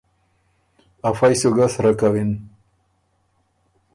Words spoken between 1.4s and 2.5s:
سُو ګه سرۀ کوِن۔